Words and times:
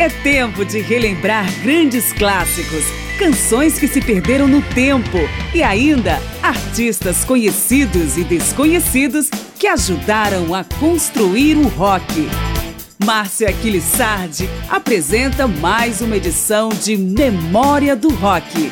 É 0.00 0.08
tempo 0.08 0.64
de 0.64 0.80
relembrar 0.80 1.44
grandes 1.60 2.12
clássicos, 2.12 2.84
canções 3.18 3.80
que 3.80 3.88
se 3.88 4.00
perderam 4.00 4.46
no 4.46 4.62
tempo 4.62 5.18
e 5.52 5.60
ainda 5.60 6.20
artistas 6.40 7.24
conhecidos 7.24 8.16
e 8.16 8.22
desconhecidos 8.22 9.28
que 9.58 9.66
ajudaram 9.66 10.54
a 10.54 10.62
construir 10.62 11.56
o 11.56 11.66
rock. 11.66 12.28
Márcia 13.04 13.48
Aquilissardi 13.48 14.48
apresenta 14.70 15.48
mais 15.48 16.00
uma 16.00 16.16
edição 16.16 16.68
de 16.68 16.96
Memória 16.96 17.96
do 17.96 18.10
Rock. 18.10 18.70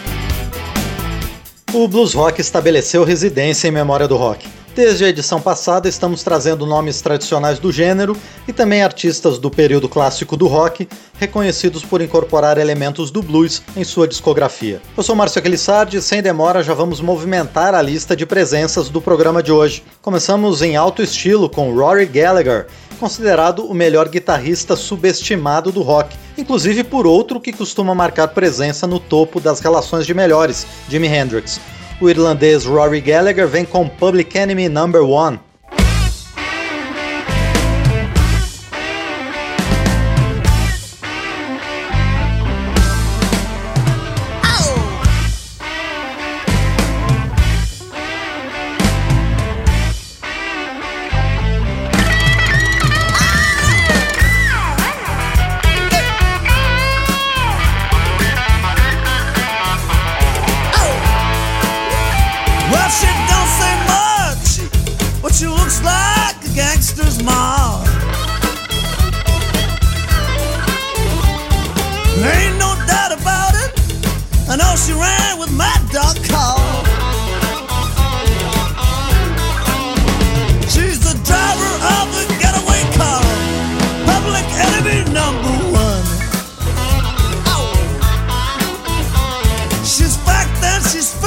O 1.73 1.89
blues 1.89 2.15
rock 2.15 2.41
estabeleceu 2.41 3.03
residência 3.03 3.67
em 3.67 3.73
Memória 3.73 4.07
do 4.07 4.17
Rock. 4.17 4.47
Desde 4.77 5.07
a 5.07 5.09
edição 5.09 5.41
passada, 5.41 5.89
estamos 5.89 6.23
trazendo 6.23 6.67
nomes 6.67 7.01
tradicionais 7.01 7.59
do 7.59 7.73
gênero 7.73 8.15
e 8.47 8.53
também 8.53 8.83
artistas 8.83 9.39
do 9.39 9.51
período 9.51 9.89
clássico 9.89 10.37
do 10.37 10.47
rock, 10.47 10.87
reconhecidos 11.19 11.83
por 11.83 12.03
incorporar 12.03 12.59
elementos 12.59 13.11
do 13.11 13.23
blues 13.23 13.63
em 13.75 13.83
sua 13.83 14.07
discografia. 14.07 14.83
Eu 14.95 15.03
sou 15.03 15.17
Márcio 15.17 15.39
Aquilissardi 15.39 15.97
e 15.97 16.03
sem 16.03 16.21
demora 16.21 16.63
já 16.63 16.75
vamos 16.75 17.01
movimentar 17.01 17.75
a 17.75 17.81
lista 17.81 18.15
de 18.15 18.27
presenças 18.27 18.91
do 18.91 19.01
programa 19.01 19.43
de 19.43 19.51
hoje. 19.51 19.83
Começamos 20.03 20.61
em 20.61 20.77
alto 20.77 21.03
estilo 21.03 21.49
com 21.49 21.75
Rory 21.75 22.05
Gallagher, 22.05 22.67
considerado 23.01 23.65
o 23.65 23.73
melhor 23.73 24.11
guitarrista 24.11 24.77
subestimado 24.77 25.73
do 25.73 25.81
rock, 25.81 26.15
inclusive 26.37 26.85
por 26.85 27.07
outro 27.07 27.41
que 27.41 27.51
costuma 27.51 27.95
marcar 27.95 28.29
presença 28.29 28.87
no 28.87 29.01
topo 29.01 29.41
das 29.41 29.59
relações 29.59 30.05
de 30.05 30.13
melhores, 30.13 30.67
Jimi 30.87 31.07
Hendrix. 31.07 31.59
O 31.99 32.11
irlandês 32.11 32.67
Rory 32.67 33.01
Gallagher 33.01 33.49
vem 33.49 33.65
com 33.65 33.89
Public 33.89 34.37
Enemy 34.37 34.69
Number 34.69 35.03
1, 35.03 35.39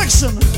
olacaksın. 0.10 0.49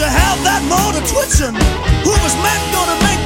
to 0.00 0.08
have 0.08 0.40
that 0.48 0.64
motor 0.64 1.04
twitching. 1.04 1.52
Who 2.08 2.12
was 2.24 2.34
gonna 2.72 2.96
make 3.04 3.19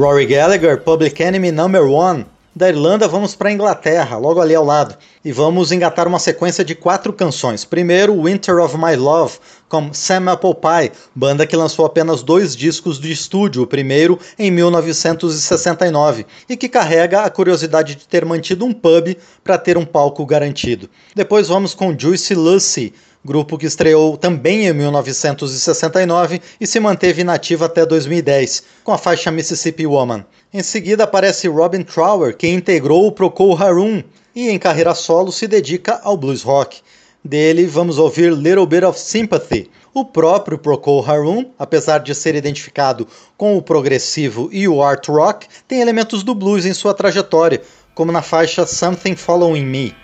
Rory 0.00 0.24
Gallagher, 0.24 0.80
Public 0.80 1.22
Enemy 1.22 1.52
Number 1.52 1.84
One. 1.84 2.24
Da 2.56 2.70
Irlanda, 2.70 3.06
vamos 3.06 3.34
para 3.34 3.50
a 3.50 3.52
Inglaterra, 3.52 4.16
logo 4.16 4.40
ali 4.40 4.54
ao 4.54 4.64
lado, 4.64 4.96
e 5.22 5.30
vamos 5.30 5.72
engatar 5.72 6.08
uma 6.08 6.18
sequência 6.18 6.64
de 6.64 6.74
quatro 6.74 7.12
canções. 7.12 7.66
Primeiro, 7.66 8.22
Winter 8.22 8.60
of 8.60 8.78
My 8.78 8.96
Love, 8.96 9.38
com 9.68 9.92
Sam 9.92 10.32
Apple 10.32 10.54
Pie, 10.54 10.90
banda 11.14 11.46
que 11.46 11.54
lançou 11.54 11.84
apenas 11.84 12.22
dois 12.22 12.56
discos 12.56 12.98
de 12.98 13.12
estúdio, 13.12 13.62
o 13.62 13.66
primeiro 13.66 14.18
em 14.38 14.50
1969, 14.50 16.26
e 16.48 16.56
que 16.56 16.68
carrega 16.68 17.20
a 17.20 17.30
curiosidade 17.30 17.94
de 17.94 18.08
ter 18.08 18.24
mantido 18.24 18.64
um 18.64 18.72
pub 18.72 19.14
para 19.44 19.58
ter 19.58 19.76
um 19.76 19.84
palco 19.84 20.24
garantido. 20.24 20.88
Depois 21.14 21.48
vamos 21.48 21.74
com 21.74 21.96
Juicy 21.96 22.34
Lucy, 22.34 22.94
grupo 23.24 23.58
que 23.58 23.66
estreou 23.66 24.16
também 24.16 24.66
em 24.66 24.72
1969 24.72 26.40
e 26.60 26.66
se 26.66 26.80
manteve 26.80 27.20
inativo 27.20 27.64
até 27.64 27.84
2010, 27.84 28.62
com 28.82 28.92
a 28.92 28.98
faixa 28.98 29.30
Mississippi 29.30 29.86
Woman. 29.86 30.24
Em 30.52 30.62
seguida 30.62 31.04
aparece 31.04 31.48
Robin 31.48 31.82
Trower, 31.82 32.36
que 32.36 32.48
integrou 32.48 33.06
o 33.06 33.12
Procol 33.12 33.56
Harum 33.56 34.02
e 34.34 34.48
em 34.48 34.58
carreira 34.58 34.94
solo 34.94 35.30
se 35.30 35.46
dedica 35.46 36.00
ao 36.02 36.16
blues 36.16 36.42
rock. 36.42 36.80
Dele 37.22 37.66
vamos 37.66 37.98
ouvir 37.98 38.32
Little 38.32 38.66
Bit 38.66 38.84
of 38.84 38.98
Sympathy. 38.98 39.70
O 39.92 40.04
próprio 40.04 40.56
Procol 40.56 41.04
Harum, 41.04 41.50
apesar 41.58 41.98
de 41.98 42.14
ser 42.14 42.34
identificado 42.34 43.06
com 43.36 43.56
o 43.56 43.62
progressivo 43.62 44.48
e 44.52 44.66
o 44.66 44.82
art 44.82 45.06
rock, 45.08 45.46
tem 45.68 45.80
elementos 45.80 46.22
do 46.22 46.34
blues 46.34 46.64
em 46.64 46.72
sua 46.72 46.94
trajetória, 46.94 47.60
como 47.94 48.10
na 48.10 48.22
faixa 48.22 48.66
Something 48.66 49.16
Following 49.16 49.66
Me. 49.66 49.94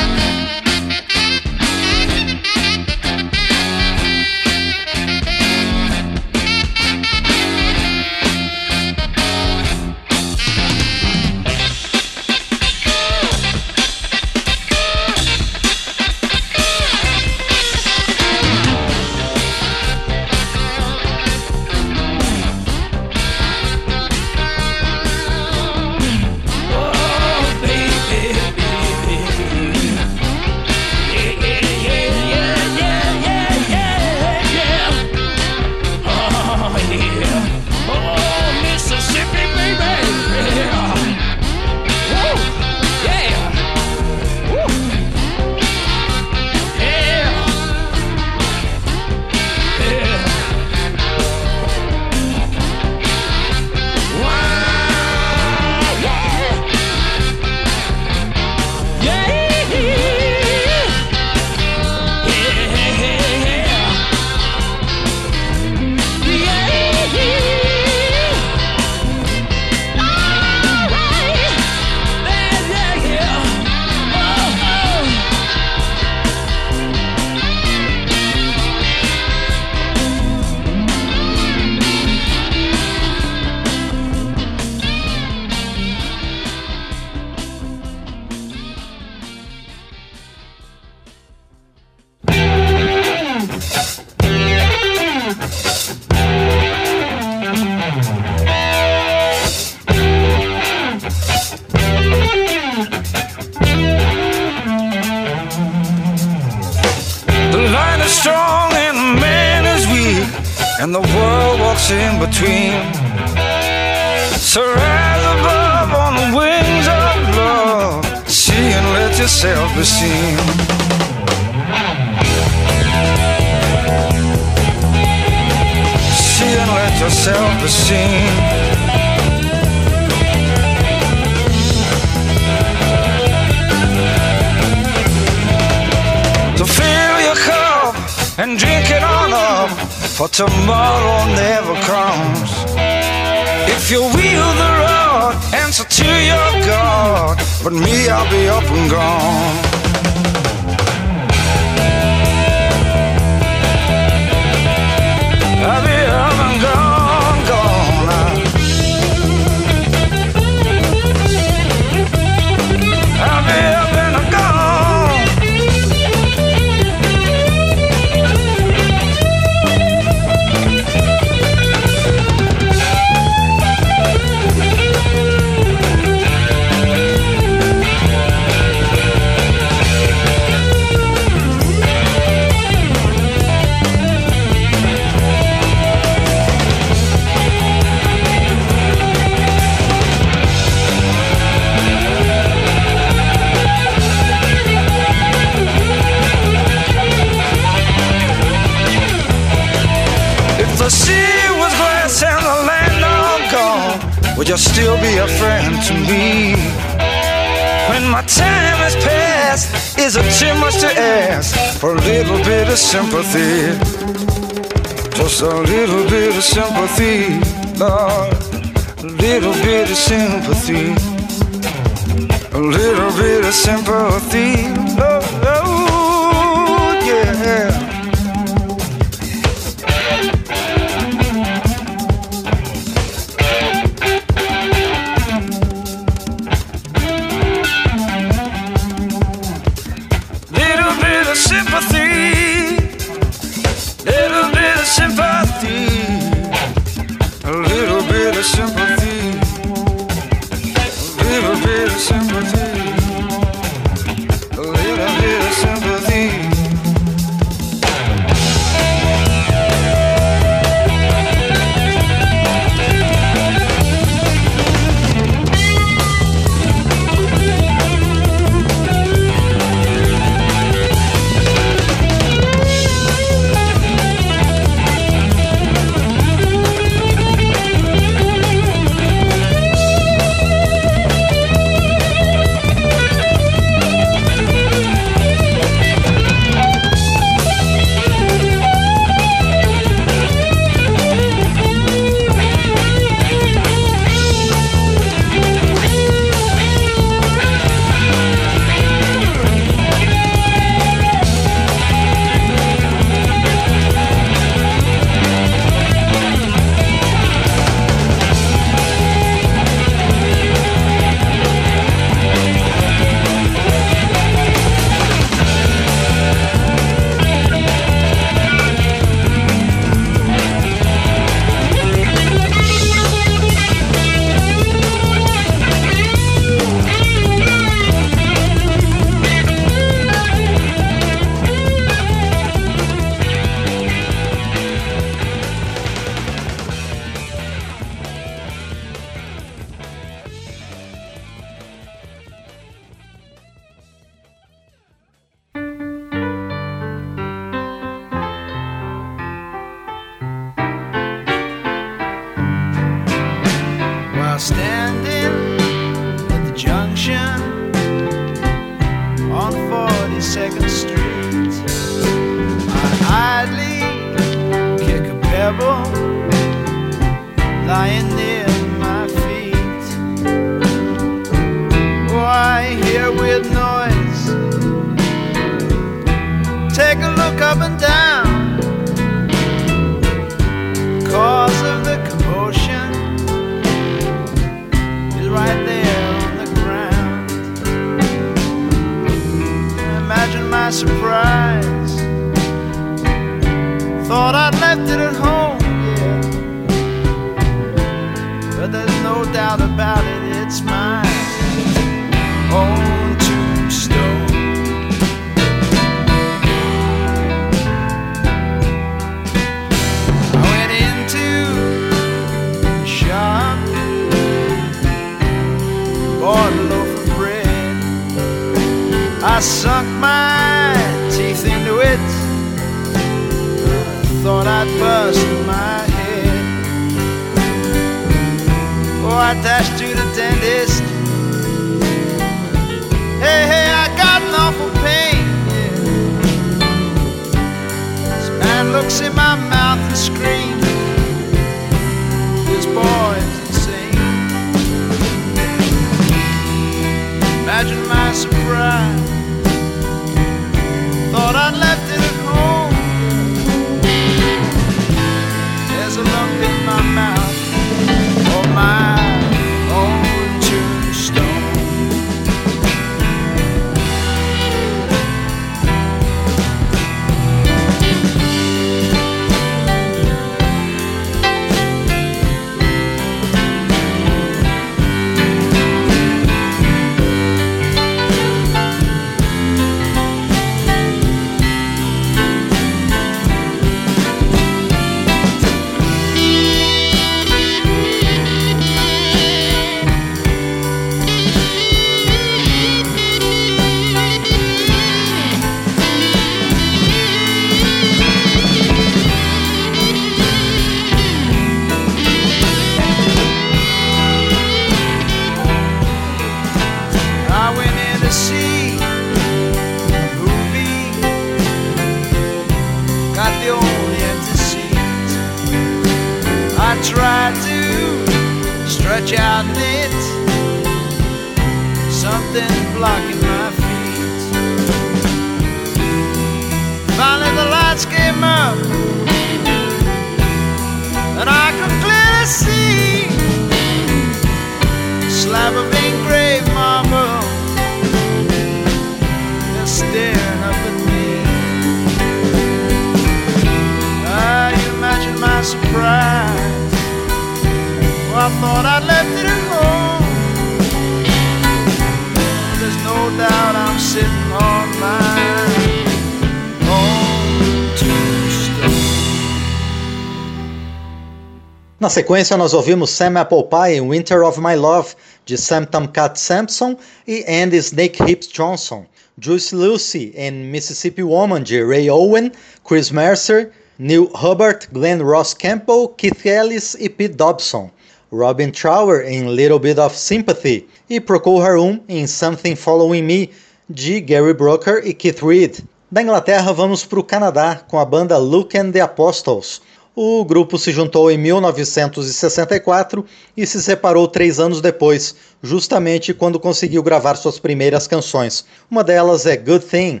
Na 561.88 561.90
sequência, 561.90 562.36
nós 562.36 562.52
ouvimos 562.52 562.90
Sam 562.90 563.18
Apple 563.18 563.44
Pie 563.44 563.76
em 563.76 563.88
Winter 563.88 564.22
of 564.22 564.38
My 564.38 564.54
Love, 564.54 564.90
de 565.24 565.38
Sam 565.38 565.64
Tomcat 565.64 566.20
Sampson 566.20 566.76
e 567.06 567.24
Andy 567.26 567.56
Snake 567.56 568.02
Hips 568.02 568.28
Johnson. 568.28 568.84
Juice 569.18 569.54
Lucy 569.54 570.12
em 570.14 570.30
Mississippi 570.30 571.02
Woman, 571.02 571.42
de 571.42 571.64
Ray 571.64 571.88
Owen, 571.88 572.30
Chris 572.62 572.90
Mercer, 572.90 573.52
Neil 573.78 574.10
Hubbard, 574.14 574.68
Glenn 574.70 575.00
Ross 575.00 575.32
Campbell, 575.32 575.88
Keith 575.96 576.26
Ellis 576.26 576.76
e 576.78 576.90
Pete 576.90 577.14
Dobson. 577.14 577.70
Robin 578.12 578.50
Trower 578.50 579.06
em 579.06 579.34
Little 579.34 579.58
Bit 579.58 579.80
of 579.80 579.96
Sympathy 579.96 580.68
e 580.90 581.00
Procol 581.00 581.40
Harum 581.40 581.80
em 581.88 582.06
Something 582.06 582.54
Following 582.54 583.02
Me, 583.02 583.30
de 583.66 583.98
Gary 584.02 584.34
Brooker 584.34 584.82
e 584.84 584.92
Keith 584.92 585.22
Reed. 585.22 585.60
Da 585.90 586.02
Inglaterra, 586.02 586.52
vamos 586.52 586.84
para 586.84 587.00
o 587.00 587.02
Canadá 587.02 587.62
com 587.66 587.78
a 587.78 587.84
banda 587.86 588.18
Luke 588.18 588.54
and 588.58 588.72
the 588.72 588.80
Apostles. 588.82 589.62
O 590.00 590.24
grupo 590.24 590.56
se 590.56 590.70
juntou 590.70 591.10
em 591.10 591.18
1964 591.18 593.04
e 593.36 593.44
se 593.44 593.60
separou 593.60 594.06
três 594.06 594.38
anos 594.38 594.60
depois, 594.60 595.16
justamente 595.42 596.14
quando 596.14 596.38
conseguiu 596.38 596.84
gravar 596.84 597.16
suas 597.16 597.40
primeiras 597.40 597.88
canções. 597.88 598.44
Uma 598.70 598.84
delas 598.84 599.26
é 599.26 599.36
Good 599.36 599.64
Thing. 599.64 600.00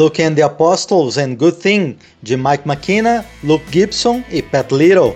Luke 0.00 0.22
and 0.22 0.34
the 0.34 0.40
Apostles 0.40 1.18
and 1.18 1.34
Good 1.34 1.58
Thing, 1.58 1.98
de 2.22 2.34
Mike 2.34 2.66
McKenna, 2.66 3.22
Luke 3.44 3.66
Gibson 3.70 4.24
e 4.30 4.40
Pat 4.40 4.72
Little. 4.72 5.14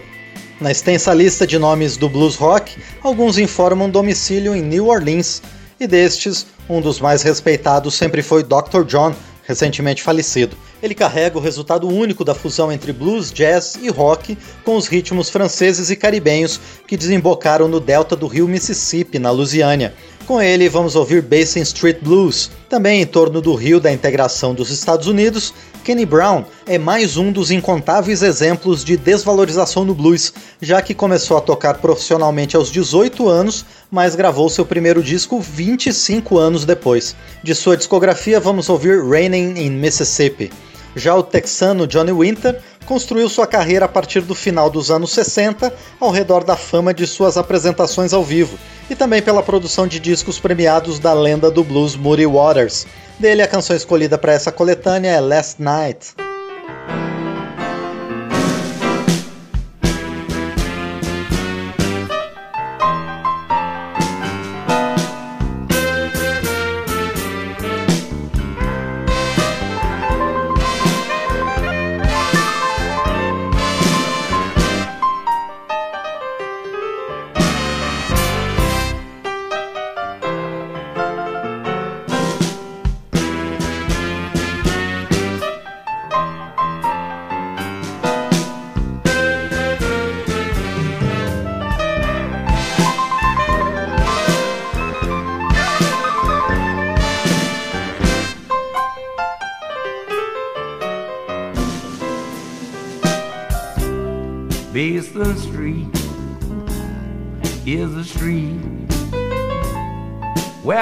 Na 0.60 0.70
extensa 0.70 1.14
lista 1.14 1.46
de 1.46 1.58
nomes 1.58 1.96
do 1.96 2.06
blues 2.06 2.36
rock, 2.36 2.76
alguns 3.02 3.38
informam 3.38 3.88
domicílio 3.88 4.54
em 4.54 4.60
New 4.60 4.88
Orleans, 4.88 5.40
e 5.80 5.86
destes, 5.86 6.46
um 6.68 6.82
dos 6.82 7.00
mais 7.00 7.22
respeitados 7.22 7.94
sempre 7.94 8.20
foi 8.20 8.42
Dr. 8.42 8.84
John, 8.86 9.14
recentemente 9.46 10.02
falecido. 10.02 10.54
Ele 10.82 10.94
carrega 10.94 11.38
o 11.38 11.40
resultado 11.40 11.88
único 11.88 12.22
da 12.22 12.34
fusão 12.34 12.70
entre 12.70 12.92
blues, 12.92 13.32
jazz 13.32 13.78
e 13.80 13.88
rock 13.88 14.36
com 14.66 14.76
os 14.76 14.86
ritmos 14.86 15.30
franceses 15.30 15.88
e 15.88 15.96
caribenhos 15.96 16.60
que 16.86 16.98
desembocaram 16.98 17.68
no 17.68 17.80
delta 17.80 18.14
do 18.14 18.26
rio 18.26 18.46
Mississippi, 18.46 19.18
na 19.18 19.30
Louisiana. 19.30 19.94
Com 20.26 20.40
ele, 20.40 20.70
vamos 20.70 20.96
ouvir 20.96 21.20
Basin 21.20 21.60
Street 21.60 21.98
Blues. 22.00 22.50
Também 22.70 23.02
em 23.02 23.06
torno 23.06 23.42
do 23.42 23.54
rio 23.54 23.78
da 23.78 23.92
integração 23.92 24.54
dos 24.54 24.70
Estados 24.70 25.06
Unidos, 25.06 25.52
Kenny 25.84 26.06
Brown 26.06 26.44
é 26.66 26.78
mais 26.78 27.18
um 27.18 27.30
dos 27.30 27.50
incontáveis 27.50 28.22
exemplos 28.22 28.82
de 28.82 28.96
desvalorização 28.96 29.84
no 29.84 29.94
blues, 29.94 30.32
já 30.62 30.80
que 30.80 30.94
começou 30.94 31.36
a 31.36 31.42
tocar 31.42 31.74
profissionalmente 31.74 32.56
aos 32.56 32.72
18 32.72 33.28
anos, 33.28 33.66
mas 33.90 34.14
gravou 34.14 34.48
seu 34.48 34.64
primeiro 34.64 35.02
disco 35.02 35.38
25 35.38 36.38
anos 36.38 36.64
depois. 36.64 37.14
De 37.42 37.54
sua 37.54 37.76
discografia, 37.76 38.40
vamos 38.40 38.70
ouvir 38.70 39.06
Raining 39.06 39.58
in 39.58 39.72
Mississippi. 39.72 40.50
Já 40.96 41.14
o 41.14 41.22
texano 41.22 41.86
Johnny 41.86 42.12
Winter 42.12 42.60
construiu 42.84 43.28
sua 43.28 43.46
carreira 43.46 43.86
a 43.86 43.88
partir 43.88 44.20
do 44.20 44.34
final 44.34 44.70
dos 44.70 44.90
anos 44.90 45.12
60 45.12 45.74
ao 46.00 46.10
redor 46.10 46.44
da 46.44 46.56
fama 46.56 46.94
de 46.94 47.06
suas 47.06 47.36
apresentações 47.36 48.12
ao 48.12 48.22
vivo 48.22 48.58
e 48.88 48.94
também 48.94 49.22
pela 49.22 49.42
produção 49.42 49.86
de 49.86 49.98
discos 49.98 50.38
premiados 50.38 50.98
da 50.98 51.12
lenda 51.12 51.50
do 51.50 51.64
blues 51.64 51.96
Moody 51.96 52.26
Waters. 52.26 52.86
Dele, 53.18 53.42
a 53.42 53.48
canção 53.48 53.74
escolhida 53.74 54.18
para 54.18 54.32
essa 54.32 54.52
coletânea 54.52 55.10
é 55.10 55.20
Last 55.20 55.60
Night. 55.62 56.14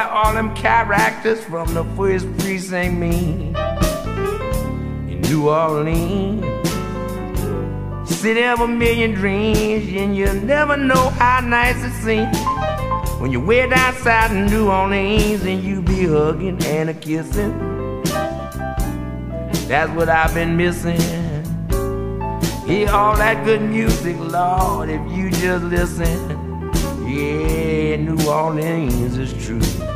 Where 0.02 0.10
all 0.10 0.34
them 0.34 0.54
characters 0.56 1.42
from 1.44 1.72
the 1.74 1.84
first 1.96 2.26
precinct 2.38 2.98
meet 2.98 3.54
in 5.08 5.20
New 5.22 5.48
Orleans. 5.48 6.42
City 8.10 8.42
of 8.44 8.60
a 8.60 8.68
million 8.68 9.12
dreams, 9.12 9.84
and 9.92 10.16
you 10.16 10.32
never 10.32 10.76
know 10.76 11.10
how 11.10 11.40
nice 11.40 11.76
it 11.84 11.92
seems 12.02 12.36
when 13.20 13.30
you're 13.30 13.44
way 13.44 13.68
down 13.68 13.94
south 13.94 14.32
in 14.32 14.46
New 14.46 14.68
Orleans 14.68 15.44
and 15.44 15.62
you 15.62 15.82
be 15.82 16.06
hugging 16.06 16.62
and 16.64 16.90
a 16.90 16.94
kissing. 16.94 17.52
That's 19.68 19.90
what 19.92 20.08
I've 20.08 20.34
been 20.34 20.56
missing. 20.56 21.00
Hear 22.66 22.90
all 22.90 23.16
that 23.16 23.44
good 23.44 23.62
music, 23.62 24.16
Lord, 24.18 24.88
if 24.88 25.00
you 25.12 25.30
just 25.30 25.64
listen. 25.64 26.42
Yeah, 27.06 27.96
New 27.96 28.28
Orleans 28.28 29.16
is 29.16 29.32
true. 29.44 29.91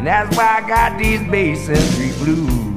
And 0.00 0.06
that's 0.06 0.34
why 0.34 0.62
I 0.64 0.66
got 0.66 0.98
these 0.98 1.22
Basin 1.24 1.76
Street 1.76 2.16
blues. 2.16 2.69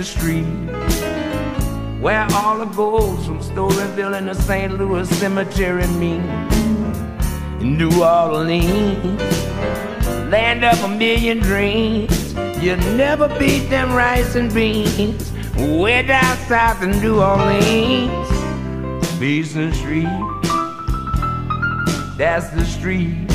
The 0.00 0.06
street 0.06 0.46
where 2.00 2.26
all 2.32 2.56
the 2.56 2.64
gold 2.74 3.22
from 3.26 3.38
Storyville 3.40 4.16
and 4.16 4.28
the 4.28 4.34
St. 4.34 4.78
Louis 4.78 5.06
Cemetery 5.18 5.86
meet. 5.88 6.24
In 7.60 7.76
New 7.76 8.02
Orleans, 8.02 9.22
land 10.32 10.64
of 10.64 10.82
a 10.82 10.88
million 10.88 11.40
dreams. 11.40 12.32
You 12.64 12.76
never 12.96 13.28
beat 13.38 13.68
them 13.68 13.92
rice 13.92 14.36
and 14.36 14.52
beans. 14.54 15.32
Way 15.58 16.00
down 16.06 16.38
south 16.48 16.82
in 16.82 16.92
New 17.02 17.20
Orleans, 17.20 18.30
Basin 19.18 19.70
Street. 19.74 20.08
That's 22.16 22.48
the 22.56 22.64
street. 22.64 23.30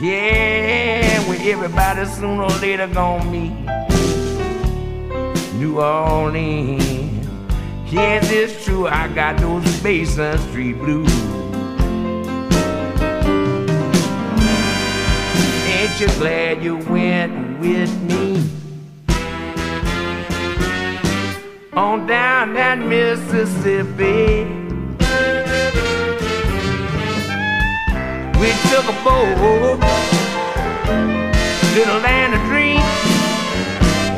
Yeah, 0.00 1.28
where 1.28 1.52
everybody 1.52 2.06
sooner 2.06 2.44
or 2.44 2.58
later 2.62 2.86
gonna 2.86 3.30
meet. 3.30 3.97
New 5.58 5.80
Orleans. 5.80 7.26
Yes, 7.90 8.30
it's 8.30 8.64
true, 8.64 8.86
I 8.86 9.08
got 9.08 9.38
those 9.38 9.82
Basin 9.82 10.38
Street 10.38 10.74
blues. 10.74 11.12
Ain't 15.66 16.00
you 16.00 16.06
glad 16.20 16.62
you 16.62 16.76
went 16.76 17.58
with 17.58 17.92
me? 18.02 18.48
On 21.72 22.06
down 22.06 22.54
that 22.54 22.78
Mississippi. 22.78 24.44
We 28.38 28.52
took 28.70 28.84
a 28.84 28.96
boat 29.02 29.80
to 31.74 31.80
the 31.84 31.98
land 32.04 32.34
of 32.34 32.40
dreams. 32.48 32.67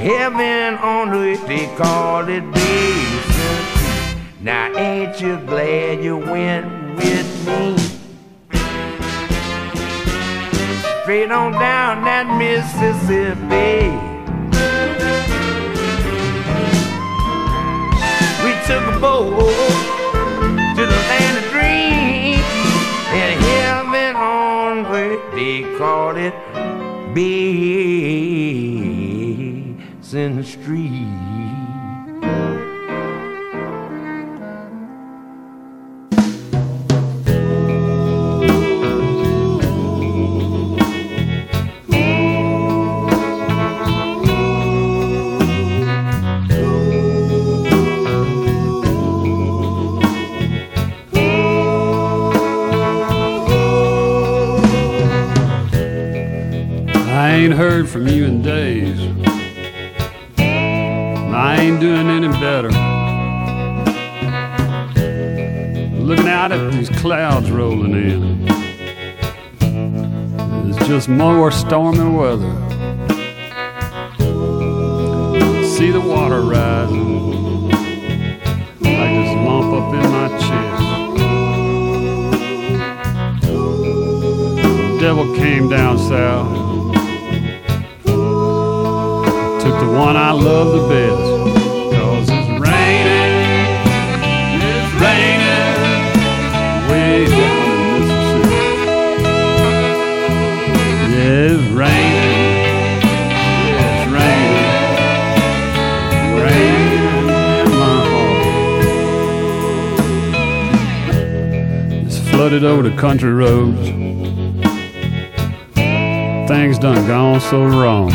Heaven 0.00 0.78
on 0.78 1.10
earth, 1.10 1.46
they 1.46 1.66
call 1.76 2.26
it 2.28 2.50
Basin 2.52 4.20
Now 4.40 4.74
ain't 4.76 5.20
you 5.20 5.36
glad 5.46 6.02
you 6.02 6.16
went 6.16 6.96
with 6.96 7.46
me? 7.46 7.90
straight 11.10 11.32
on 11.32 11.50
down 11.52 12.04
that 12.04 12.26
Mississippi. 12.38 13.90
We 18.44 18.52
took 18.64 18.84
a 18.94 18.98
boat 19.00 19.34
to 20.76 20.82
the 20.86 21.00
land 21.10 21.36
of 21.36 21.50
dreams 21.50 22.46
and 23.10 23.40
heaven 23.42 24.14
on 24.14 24.86
earth, 24.86 25.34
they 25.34 25.62
called 25.76 26.16
it 26.16 26.34
Basin 30.12 30.42
Street. 30.42 31.59
More 71.08 71.50
stormy 71.50 72.08
weather. 72.14 72.52
See 75.64 75.90
the 75.90 76.00
water 76.00 76.42
rising 76.42 77.68
like 78.80 79.12
this 79.16 79.34
lump 79.46 79.72
up 79.72 79.94
in 79.94 80.02
my 80.12 80.28
chest. 80.38 80.80
devil 85.00 85.34
came 85.36 85.70
down 85.70 85.98
south 85.98 86.70
took 89.62 89.78
the 89.80 89.90
one 89.98 90.16
I 90.16 90.32
love 90.32 90.72
the 90.72 90.88
best. 90.88 91.29
Flooded 112.40 112.64
over 112.64 112.82
the 112.88 112.96
country 112.96 113.30
roads. 113.30 113.86
Things 116.48 116.78
done 116.78 117.06
gone 117.06 117.38
so 117.38 117.66
wrong 117.66 118.08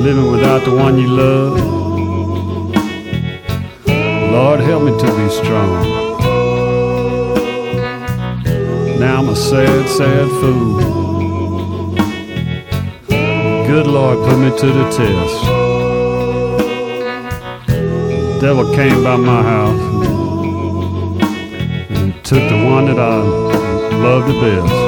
living 0.00 0.32
without 0.32 0.64
the 0.64 0.74
one 0.74 0.96
you 0.98 1.06
love. 1.06 1.60
Lord, 4.32 4.60
help 4.60 4.84
me 4.84 4.98
to 4.98 5.06
be 5.18 5.28
strong. 5.28 5.84
Now 8.98 9.18
I'm 9.18 9.28
a 9.28 9.36
sad, 9.36 9.86
sad 9.86 10.28
fool. 10.40 10.78
Good 13.66 13.86
Lord, 13.86 14.16
put 14.26 14.38
me 14.38 14.50
to 14.60 14.66
the 14.66 14.90
test. 14.96 15.44
Devil 18.40 18.74
came 18.74 19.04
by 19.04 19.16
my 19.16 19.42
house 19.42 20.07
took 22.28 22.46
the 22.50 22.62
one 22.62 22.84
that 22.84 22.98
I 22.98 23.16
love 24.02 24.26
the 24.26 24.38
best. 24.38 24.87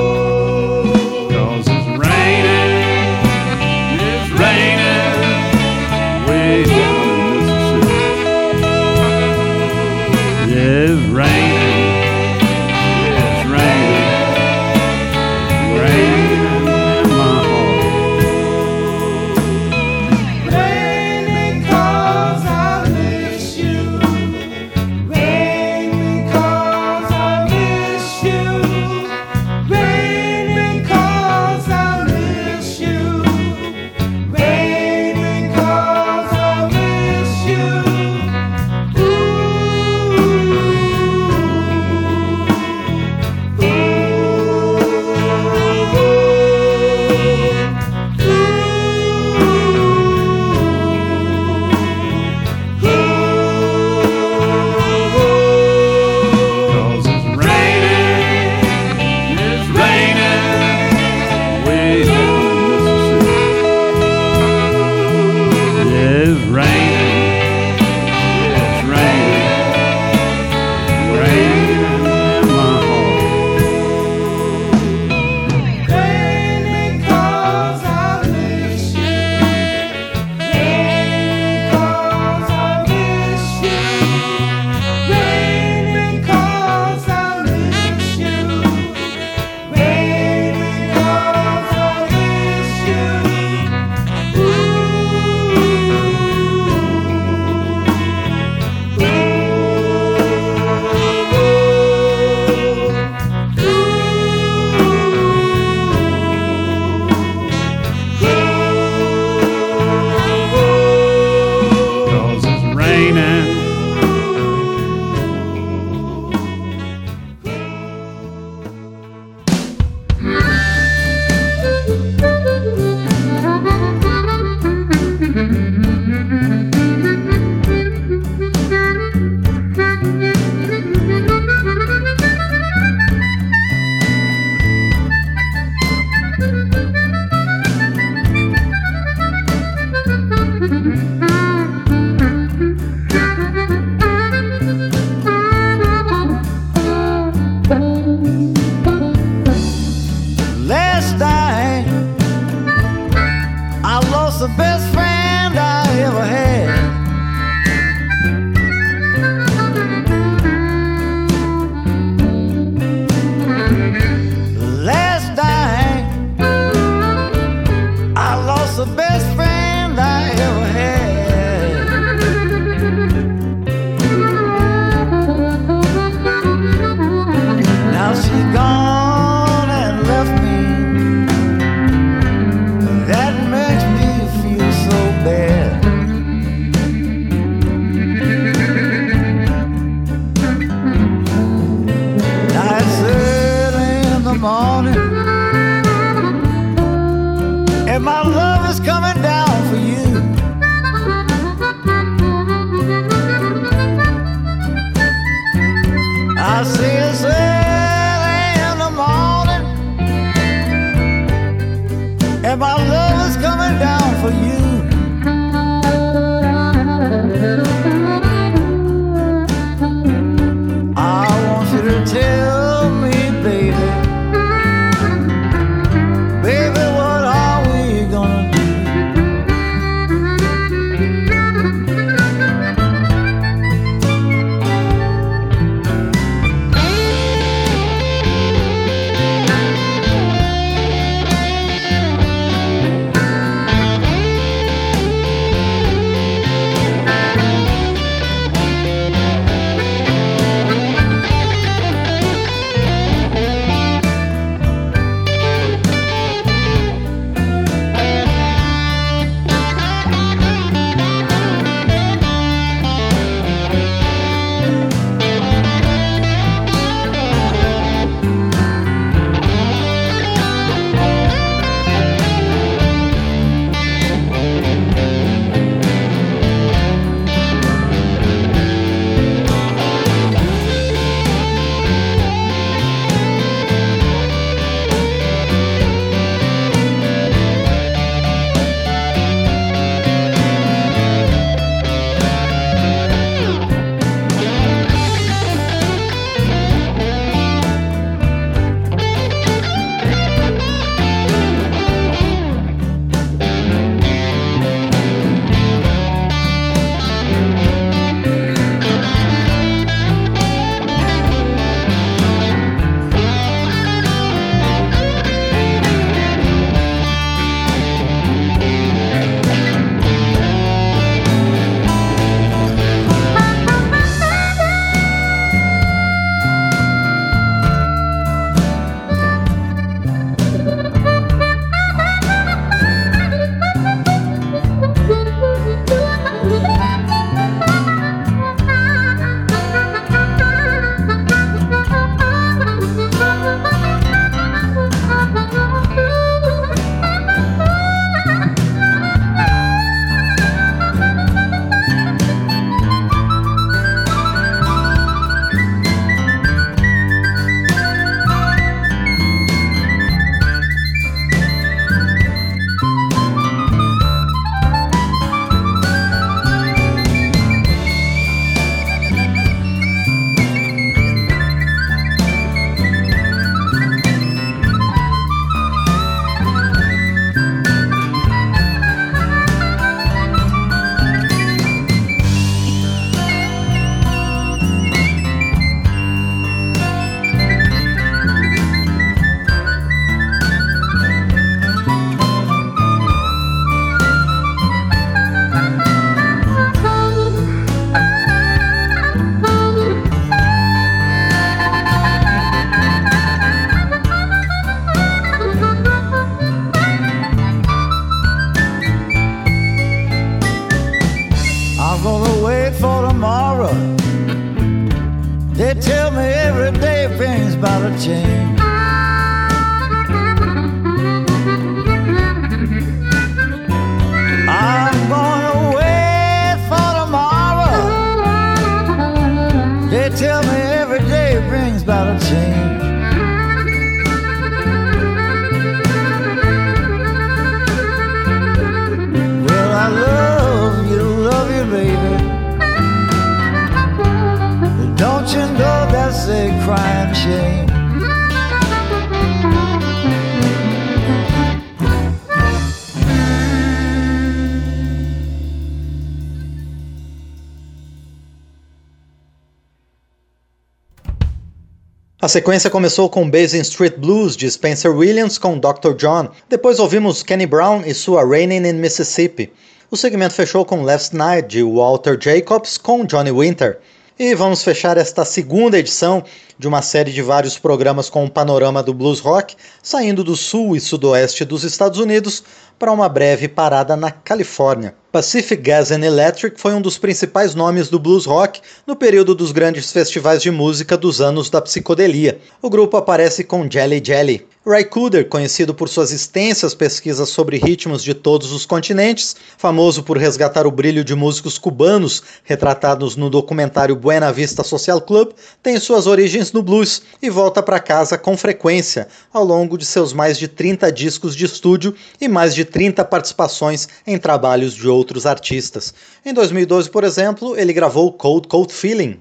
Sequência 462.30 462.70
começou 462.70 463.10
com 463.10 463.28
Basin 463.28 463.60
Street 463.62 463.96
Blues 463.96 464.36
de 464.36 464.48
Spencer 464.48 464.96
Williams 464.96 465.36
com 465.36 465.58
Dr. 465.58 465.94
John. 465.96 466.28
Depois 466.48 466.78
ouvimos 466.78 467.24
Kenny 467.24 467.44
Brown 467.44 467.82
e 467.84 467.92
sua 467.92 468.24
Raining 468.24 468.68
in 468.68 468.74
Mississippi. 468.74 469.52
O 469.90 469.96
segmento 469.96 470.34
fechou 470.34 470.64
com 470.64 470.82
Last 470.82 471.16
Night 471.16 471.48
de 471.48 471.62
Walter 471.64 472.16
Jacobs 472.18 472.78
com 472.78 473.04
Johnny 473.04 473.32
Winter. 473.32 473.80
E 474.16 474.32
vamos 474.36 474.62
fechar 474.62 474.96
esta 474.96 475.24
segunda 475.24 475.76
edição 475.76 476.22
de 476.60 476.68
uma 476.68 476.82
série 476.82 477.10
de 477.10 477.22
vários 477.22 477.56
programas 477.56 478.10
com 478.10 478.20
o 478.20 478.26
um 478.26 478.28
panorama 478.28 478.82
do 478.82 478.92
blues 478.92 479.18
rock, 479.18 479.56
saindo 479.82 480.22
do 480.22 480.36
sul 480.36 480.76
e 480.76 480.80
sudoeste 480.80 481.42
dos 481.42 481.64
Estados 481.64 481.98
Unidos 481.98 482.44
para 482.78 482.92
uma 482.92 483.08
breve 483.08 483.48
parada 483.48 483.96
na 483.96 484.10
Califórnia. 484.10 484.94
Pacific 485.12 485.60
Gas 485.60 485.90
and 485.90 486.04
Electric 486.04 486.60
foi 486.60 486.72
um 486.72 486.80
dos 486.80 486.96
principais 486.96 487.54
nomes 487.54 487.88
do 487.88 487.98
blues 487.98 488.26
rock 488.26 488.60
no 488.86 488.94
período 488.94 489.34
dos 489.34 489.50
grandes 489.50 489.90
festivais 489.90 490.40
de 490.40 490.50
música 490.50 490.96
dos 490.96 491.20
anos 491.20 491.50
da 491.50 491.60
psicodelia. 491.60 492.38
O 492.62 492.70
grupo 492.70 492.96
aparece 492.96 493.42
com 493.42 493.68
Jelly 493.68 494.00
Jelly. 494.04 494.46
Ray 494.64 494.84
Cooder, 494.84 495.28
conhecido 495.28 495.74
por 495.74 495.88
suas 495.88 496.12
extensas 496.12 496.74
pesquisas 496.74 497.30
sobre 497.30 497.56
ritmos 497.56 498.04
de 498.04 498.14
todos 498.14 498.52
os 498.52 498.64
continentes, 498.64 499.34
famoso 499.58 500.02
por 500.02 500.16
resgatar 500.16 500.66
o 500.66 500.70
brilho 500.70 501.02
de 501.02 501.14
músicos 501.14 501.58
cubanos 501.58 502.22
retratados 502.44 503.16
no 503.16 503.28
documentário 503.28 503.96
Buena 503.96 504.30
Vista 504.30 504.62
Social 504.62 505.00
Club, 505.00 505.30
tem 505.62 505.80
suas 505.80 506.06
origens 506.06 506.49
no 506.52 506.62
blues 506.62 507.02
e 507.22 507.30
volta 507.30 507.62
para 507.62 507.80
casa 507.80 508.18
com 508.18 508.36
frequência 508.36 509.08
ao 509.32 509.44
longo 509.44 509.78
de 509.78 509.84
seus 509.84 510.12
mais 510.12 510.38
de 510.38 510.48
30 510.48 510.90
discos 510.90 511.36
de 511.36 511.44
estúdio 511.44 511.94
e 512.20 512.28
mais 512.28 512.54
de 512.54 512.64
30 512.64 513.04
participações 513.04 513.88
em 514.06 514.18
trabalhos 514.18 514.74
de 514.74 514.88
outros 514.88 515.26
artistas. 515.26 515.94
Em 516.24 516.34
2012, 516.34 516.90
por 516.90 517.04
exemplo, 517.04 517.56
ele 517.56 517.72
gravou 517.72 518.12
Cold 518.12 518.48
Cold 518.48 518.72
Feeling. 518.72 519.20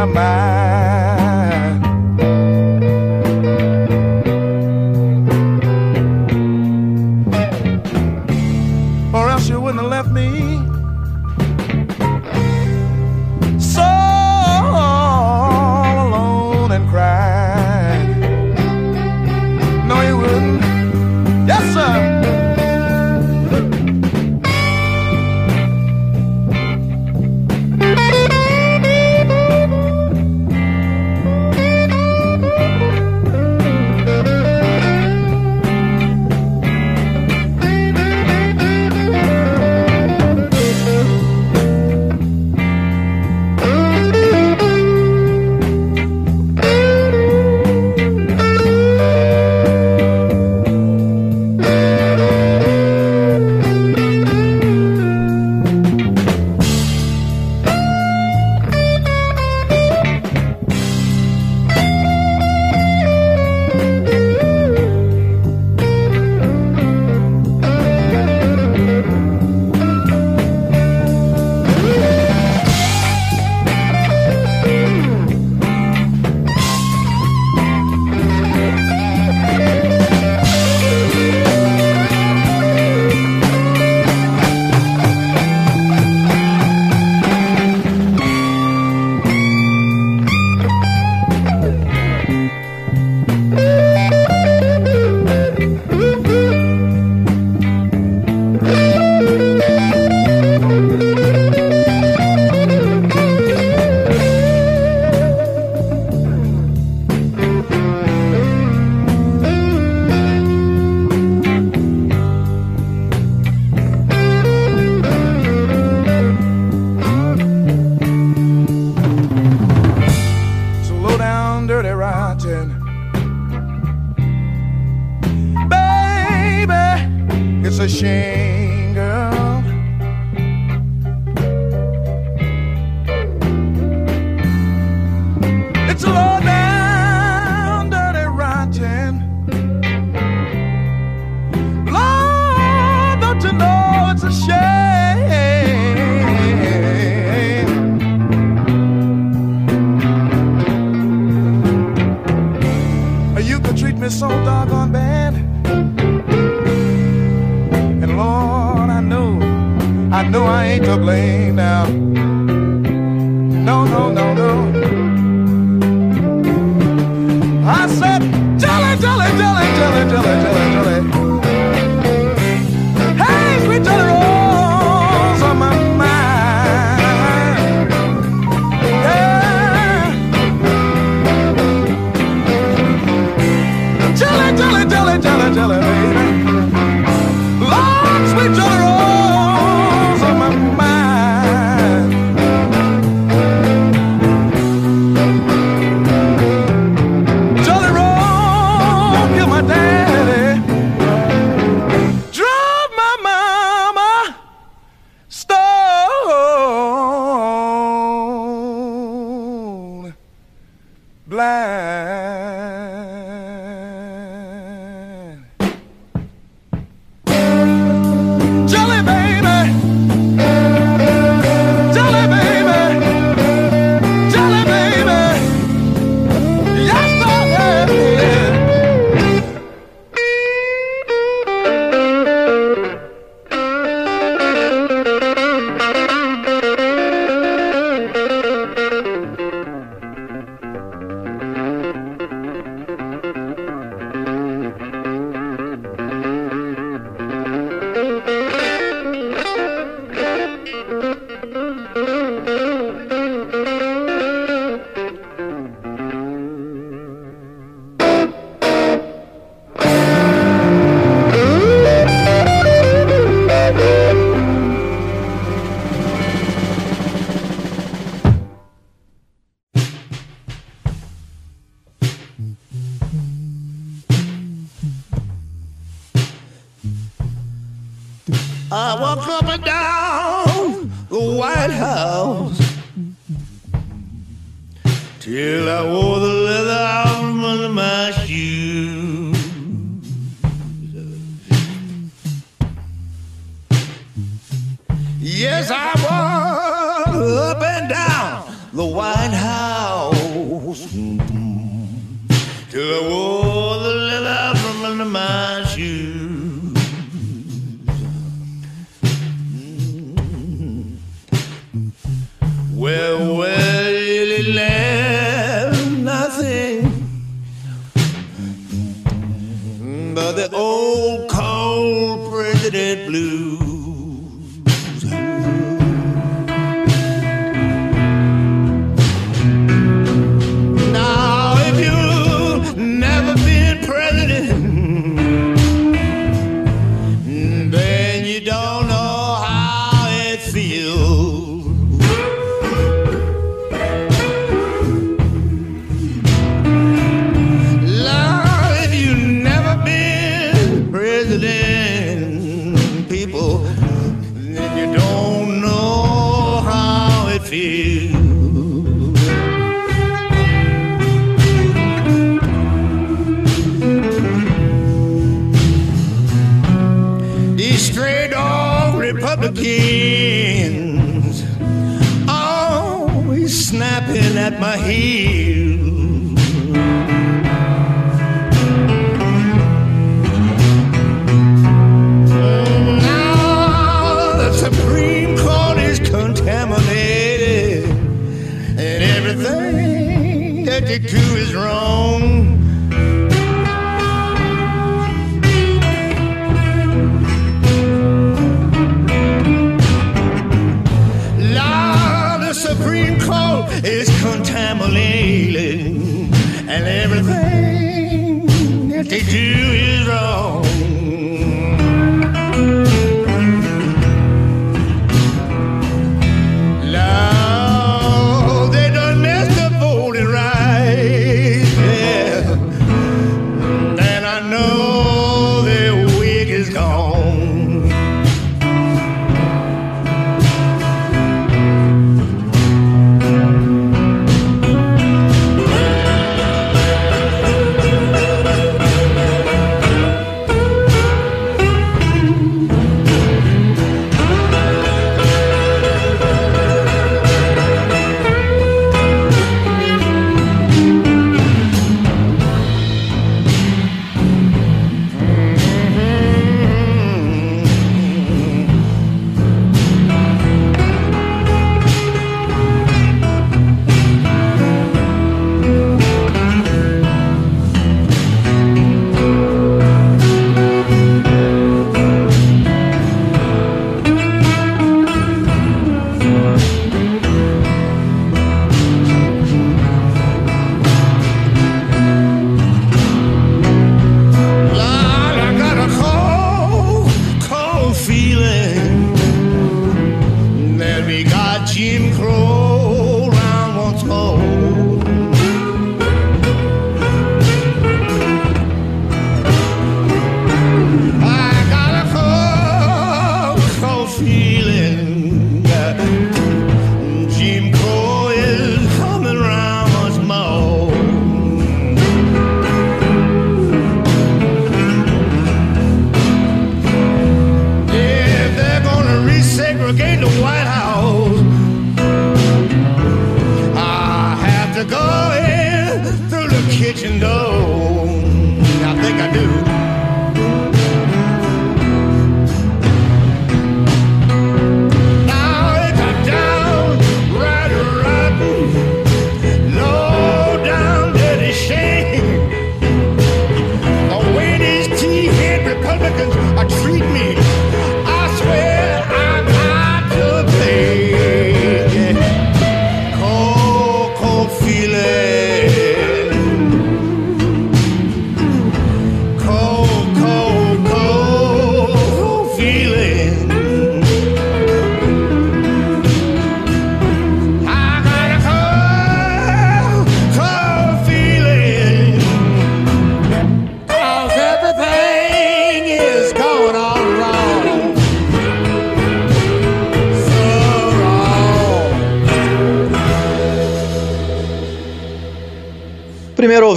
My 0.00 0.06
mind. 0.06 0.59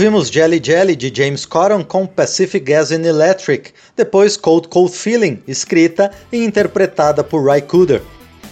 Ouvimos 0.04 0.28
Jelly 0.28 0.60
Jelly 0.62 0.98
de 0.98 1.10
James 1.16 1.46
Cotton 1.46 1.82
com 1.82 2.06
Pacific 2.06 2.60
Gas 2.66 2.92
and 2.92 3.06
Electric, 3.06 3.72
depois 3.96 4.36
Cold 4.36 4.68
Cold 4.68 4.92
Feeling, 4.94 5.42
escrita 5.48 6.12
e 6.30 6.44
interpretada 6.44 7.24
por 7.24 7.50
Ry 7.50 7.62
Cooder. 7.62 8.02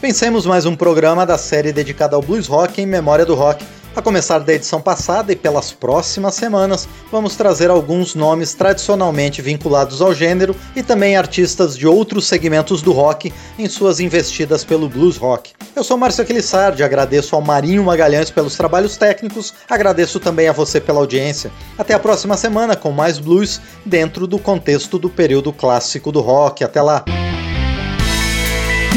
Vencemos 0.02 0.46
mais 0.46 0.66
um 0.66 0.78
programa 0.78 1.26
da 1.26 1.38
série 1.38 1.74
dedicada 1.74 2.16
ao 2.16 2.22
blues 2.22 2.48
rock 2.48 2.82
em 2.82 2.86
memória 2.86 3.26
do 3.26 3.36
rock. 3.36 3.66
A 3.94 4.02
começar 4.02 4.40
da 4.40 4.54
edição 4.54 4.80
passada 4.80 5.34
e 5.34 5.36
pelas 5.36 5.74
próximas 5.74 6.36
semanas, 6.36 6.88
vamos 7.12 7.36
trazer 7.36 7.70
alguns 7.70 8.16
nomes 8.16 8.54
tradicionalmente 8.54 9.42
vinculados 9.42 10.02
ao 10.02 10.14
gênero 10.14 10.56
e 10.74 10.82
também 10.82 11.18
artistas 11.18 11.78
de 11.78 11.86
outros 11.86 12.26
segmentos 12.26 12.82
do 12.82 12.94
rock 12.94 13.34
em 13.60 13.68
suas 13.68 14.00
investidas 14.00 14.64
pelo 14.64 14.88
blues 14.88 15.18
rock. 15.18 15.52
Eu 15.76 15.84
sou 15.84 15.98
Márcio 15.98 16.24
Aquilissardi, 16.24 16.84
agradeço 16.84 17.36
ao 17.36 17.42
Marinho 17.42 17.84
Magalhães 17.84 18.30
pelos 18.30 18.56
trabalhos 18.56 18.96
técnicos, 18.96 19.54
agradeço 19.70 20.22
também 20.22 20.48
a 20.48 20.54
você 20.54 20.80
pela 20.80 21.00
audiência. 21.00 21.52
Até 21.78 21.94
a 21.94 22.00
próxima 22.00 22.38
semana 22.38 22.78
com 22.78 22.92
mais 22.92 23.20
blues 23.20 23.60
dentro 23.86 24.26
do 24.26 24.40
contexto 24.40 24.98
do 24.98 25.10
período 25.10 25.52
clássico 25.52 26.14
do 26.14 26.22
rock. 26.22 26.64
Até 26.64 26.82
lá! 26.82 27.04